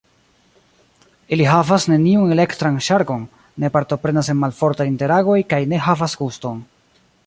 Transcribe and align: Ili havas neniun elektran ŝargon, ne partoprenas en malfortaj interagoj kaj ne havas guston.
Ili 1.35 1.45
havas 1.49 1.85
neniun 1.91 2.33
elektran 2.37 2.81
ŝargon, 2.87 3.29
ne 3.65 3.73
partoprenas 3.77 4.35
en 4.35 4.43
malfortaj 4.45 4.93
interagoj 4.97 5.41
kaj 5.55 5.65
ne 5.75 5.87
havas 5.91 6.23
guston. 6.25 6.63